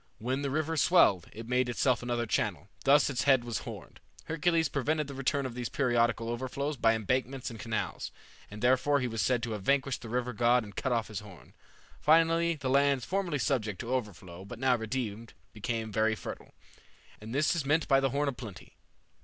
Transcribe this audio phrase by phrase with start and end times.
[0.17, 2.69] When the river swelled, it made itself another channel.
[2.85, 3.99] Thus its head was horned.
[4.25, 8.09] Hercules prevented the return of these periodical overflows by embankments and canals;
[8.49, 11.19] and therefore he was said to have vanquished the river god and cut off his
[11.19, 11.53] horn.
[12.01, 16.55] Finally, the lands formerly subject to overflow, but now redeemed, became very fertile,
[17.19, 18.77] and this is meant by the horn of plenty.